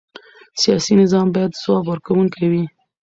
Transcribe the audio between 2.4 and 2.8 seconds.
وي